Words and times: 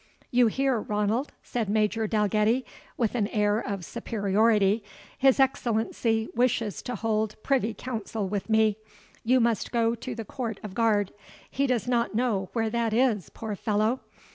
"You 0.31 0.47
hear, 0.47 0.79
Ranald," 0.81 1.31
said 1.43 1.69
Major 1.69 2.07
Dalgetty, 2.07 2.65
with 2.97 3.13
an 3.13 3.27
air 3.27 3.59
of 3.59 3.85
superiority, 3.85 4.83
"his 5.15 5.39
Excellency 5.39 6.27
wishes 6.33 6.81
to 6.81 6.95
hold 6.95 7.35
privy 7.43 7.75
council 7.75 8.27
with 8.27 8.49
me, 8.49 8.77
you 9.23 9.39
must 9.39 9.71
go 9.71 9.93
to 9.93 10.15
the 10.15 10.25
court 10.25 10.59
of 10.63 10.73
guard. 10.73 11.13
He 11.51 11.67
does 11.67 11.87
not 11.87 12.15
know 12.15 12.49
where 12.53 12.71
that 12.71 12.93
is, 12.95 13.29
poor 13.29 13.55
fellow! 13.55 13.99